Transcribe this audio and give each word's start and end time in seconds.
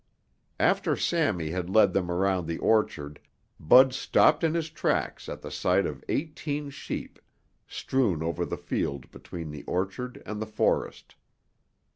After 0.59 0.95
Sammy 0.95 1.51
had 1.51 1.69
led 1.69 1.93
them 1.93 2.09
around 2.09 2.47
the 2.47 2.57
orchard, 2.57 3.19
Bud 3.59 3.93
stopped 3.93 4.43
in 4.43 4.55
his 4.55 4.71
tracks 4.71 5.29
at 5.29 5.43
the 5.43 5.51
sight 5.51 5.85
of 5.85 6.03
eighteen 6.09 6.71
sheep 6.71 7.19
strewn 7.67 8.23
over 8.23 8.43
the 8.43 8.57
field 8.57 9.11
between 9.11 9.51
the 9.51 9.61
orchard 9.65 10.19
and 10.25 10.41
the 10.41 10.47
forest. 10.47 11.13